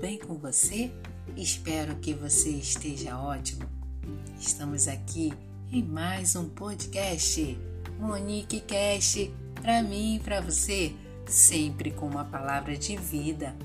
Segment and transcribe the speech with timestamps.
[0.00, 0.92] bem com você?
[1.36, 3.68] Espero que você esteja ótimo.
[4.38, 5.32] Estamos aqui
[5.72, 7.58] em mais um podcast,
[7.98, 10.94] Monique Cast, para mim e para você,
[11.26, 13.56] sempre com uma palavra de vida,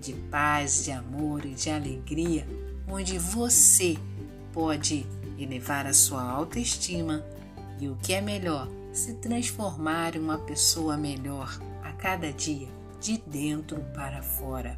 [0.00, 2.44] de paz, de amor e de alegria,
[2.88, 3.96] onde você
[4.52, 5.06] pode
[5.38, 7.24] elevar a sua autoestima
[7.78, 12.68] e o que é melhor, se transformar em uma pessoa melhor a cada dia,
[13.00, 14.76] de dentro para fora.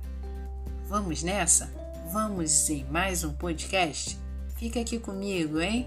[0.88, 1.70] Vamos nessa?
[2.10, 4.19] Vamos em mais um podcast?
[4.56, 5.87] Fica aqui comigo, hein?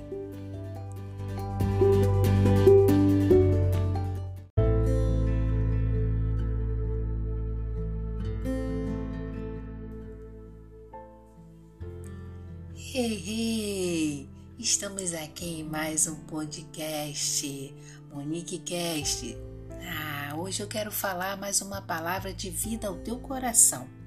[12.76, 14.30] Hey, hey!
[14.60, 17.74] Estamos aqui em mais um podcast,
[18.14, 19.36] Monique Cast.
[19.82, 24.00] Ah, hoje eu quero falar mais uma palavra de vida ao teu coração.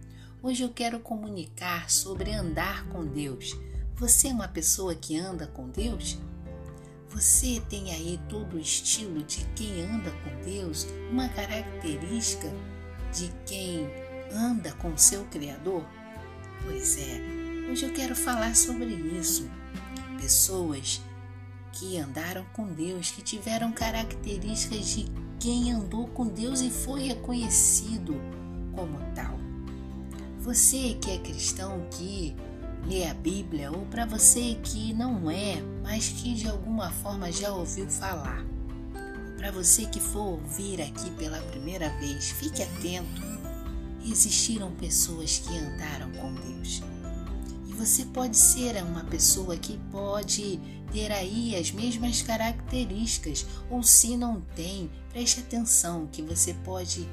[0.45, 3.57] Hoje eu quero comunicar sobre andar com Deus.
[3.97, 6.19] Você é uma pessoa que anda com Deus?
[7.09, 12.47] Você tem aí todo o estilo de quem anda com Deus, uma característica
[13.11, 13.89] de quem
[14.35, 15.83] anda com seu Criador?
[16.63, 19.49] Pois é, hoje eu quero falar sobre isso.
[20.21, 21.01] Pessoas
[21.73, 25.07] que andaram com Deus, que tiveram características de
[25.41, 28.15] quem andou com Deus e foi reconhecido
[28.77, 29.54] como tal.
[30.45, 32.37] Você que é cristão que
[32.87, 37.51] lê a Bíblia ou para você que não é, mas que de alguma forma já
[37.51, 38.45] ouviu falar.
[39.39, 43.23] Para você que for ouvir aqui pela primeira vez, fique atento.
[44.05, 46.83] Existiram pessoas que andaram com Deus.
[47.67, 50.61] E você pode ser uma pessoa que pode
[50.93, 57.09] ter aí as mesmas características, ou se não tem, preste atenção que você pode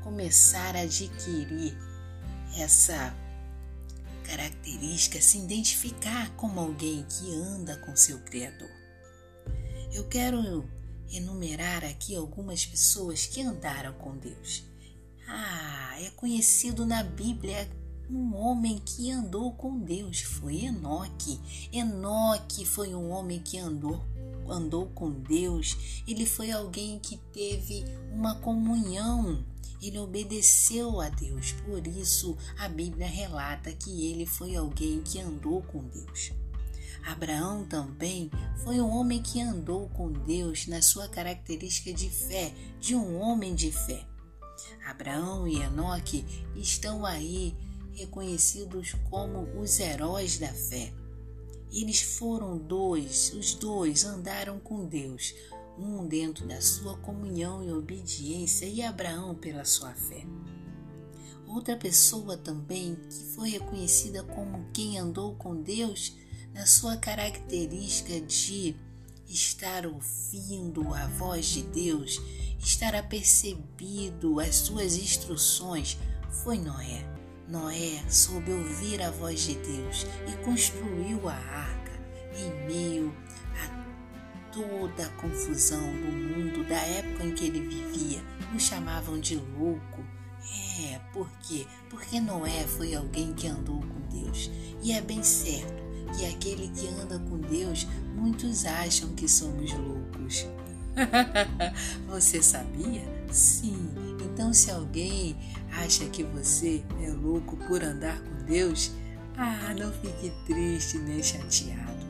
[0.00, 1.76] começar a adquirir
[2.56, 3.14] essa
[4.24, 8.70] característica, se identificar como alguém que anda com seu Criador.
[9.92, 10.68] Eu quero
[11.10, 14.64] enumerar aqui algumas pessoas que andaram com Deus.
[15.26, 17.68] Ah, é conhecido na Bíblia
[18.10, 21.40] um homem que andou com Deus, foi Enoque.
[21.72, 24.02] Enoque foi um homem que andou
[24.50, 29.44] andou com Deus, ele foi alguém que teve uma comunhão
[29.80, 35.62] ele obedeceu a Deus, por isso a Bíblia relata que ele foi alguém que andou
[35.62, 36.32] com Deus.
[37.06, 38.30] Abraão também
[38.64, 43.54] foi um homem que andou com Deus na sua característica de fé, de um homem
[43.54, 44.04] de fé.
[44.84, 46.24] Abraão e Enoque
[46.56, 47.54] estão aí
[47.98, 50.92] reconhecidos como os heróis da fé.
[51.72, 55.34] Eles foram dois, os dois andaram com Deus,
[55.78, 60.24] um dentro da sua comunhão e obediência e Abraão pela sua fé.
[61.46, 66.16] Outra pessoa também que foi reconhecida como quem andou com Deus
[66.54, 68.76] na sua característica de
[69.28, 72.20] estar ouvindo a voz de Deus,
[72.58, 75.98] estar apercebido as suas instruções,
[76.42, 77.17] foi Noé.
[77.48, 81.92] Noé soube ouvir a voz de Deus e construiu a arca
[82.36, 83.14] em meio
[84.52, 88.22] toda a confusão do mundo da época em que ele vivia.
[88.54, 90.04] O chamavam de louco.
[90.80, 91.66] É, por quê?
[91.88, 94.50] Porque Noé foi alguém que andou com Deus.
[94.82, 95.82] E é bem certo
[96.16, 100.46] que aquele que anda com Deus, muitos acham que somos loucos.
[102.08, 103.02] você sabia?
[103.30, 103.90] Sim.
[104.24, 105.36] Então, se alguém
[105.72, 108.92] acha que você é louco por andar com Deus,
[109.36, 112.06] ah, não fique triste nem chateado.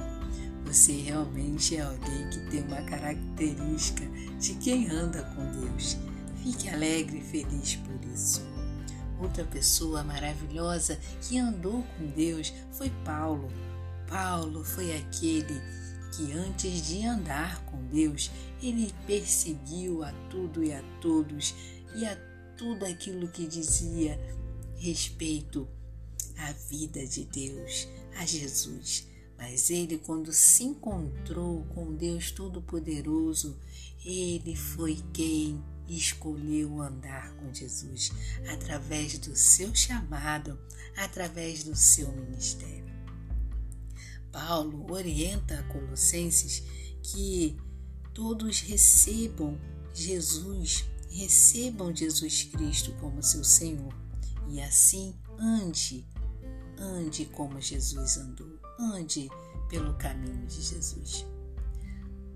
[0.65, 4.07] Você realmente é alguém que tem uma característica
[4.39, 5.97] de quem anda com Deus.
[6.43, 8.43] Fique alegre e feliz por isso.
[9.21, 13.49] Outra pessoa maravilhosa que andou com Deus foi Paulo.
[14.07, 15.61] Paulo foi aquele
[16.13, 18.31] que antes de andar com Deus,
[18.63, 21.54] ele perseguiu a tudo e a todos
[21.95, 22.16] e a
[22.59, 24.19] tudo aquilo que dizia
[24.77, 25.66] respeito
[26.37, 29.07] à vida de Deus, a Jesus.
[29.39, 33.57] Mas ele, quando se encontrou com Deus Todo-Poderoso,
[34.05, 38.10] ele foi quem escolheu andar com Jesus
[38.49, 40.59] através do seu chamado,
[40.97, 42.93] através do seu ministério.
[44.33, 46.63] Paulo orienta a Colossenses
[47.03, 47.57] que
[48.13, 49.59] todos recebam
[49.95, 53.95] Jesus, recebam Jesus Cristo como seu Senhor
[54.49, 56.07] e assim ande,
[56.78, 59.28] ande como Jesus andou ande
[59.69, 61.27] pelo caminho de Jesus.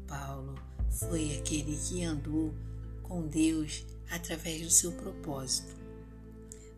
[0.06, 0.54] Paulo
[0.90, 2.54] foi aquele que andou
[3.02, 5.80] com Deus através do seu propósito.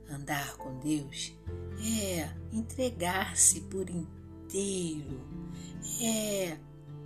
[0.09, 1.33] Andar com Deus
[1.81, 5.21] é entregar-se por inteiro,
[6.01, 6.59] é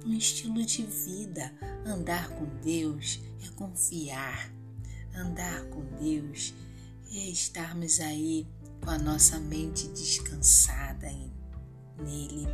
[0.04, 1.54] um estilo de vida.
[1.86, 4.52] Andar com Deus é confiar.
[5.18, 6.54] Andar com Deus
[7.12, 8.46] é estarmos aí
[8.80, 11.10] com a nossa mente descansada
[11.98, 12.46] nele,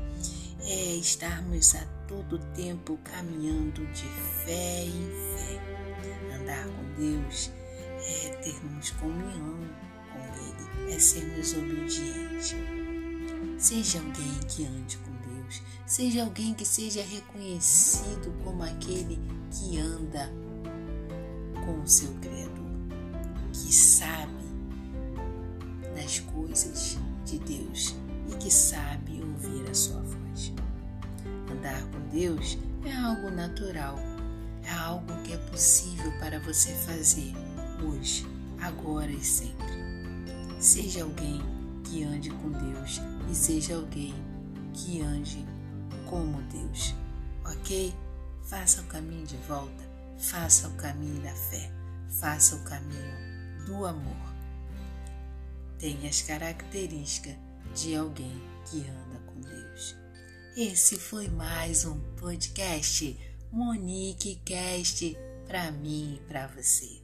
[0.61, 4.09] é estarmos a todo tempo caminhando de
[4.47, 6.41] fé em fé.
[6.41, 7.51] Andar com Deus
[7.99, 9.59] é termos comunhão
[10.11, 12.55] com Ele, é sermos obedientes.
[13.59, 19.21] Seja alguém que ande com Deus, seja alguém que seja reconhecido como aquele
[19.51, 20.33] que anda
[21.65, 22.65] com o seu Criador,
[23.53, 24.33] que sabe
[25.95, 27.97] das coisas de Deus
[28.31, 30.53] e que sabe ouvir a sua voz.
[31.51, 33.99] Andar com Deus é algo natural,
[34.65, 37.33] é algo que é possível para você fazer
[37.83, 38.27] hoje,
[38.61, 39.65] agora e sempre.
[40.59, 41.41] Seja alguém
[41.85, 43.01] que ande com Deus
[43.31, 44.15] e seja alguém
[44.73, 45.45] que ande
[46.07, 46.95] como Deus,
[47.45, 47.95] ok?
[48.43, 51.71] Faça o caminho de volta, faça o caminho da fé,
[52.21, 54.35] faça o caminho do amor
[55.85, 57.37] tem as características
[57.75, 58.41] de alguém
[58.71, 59.95] que anda com Deus.
[60.57, 63.15] Esse foi mais um podcast
[63.53, 65.15] Monique Cast
[65.47, 67.04] para mim e para você.